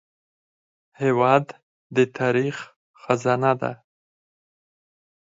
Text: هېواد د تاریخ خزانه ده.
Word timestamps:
هېواد 1.01 1.45
د 1.95 1.97
تاریخ 2.17 2.55
خزانه 3.01 3.51
ده. 3.61 3.71